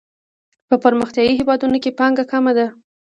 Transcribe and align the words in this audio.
په 0.67 0.75
پرمختیايي 0.83 1.33
هیوادونو 1.39 1.77
کې 1.83 1.95
پانګه 1.99 2.23
کمه 2.31 2.51
ده. 2.57 2.65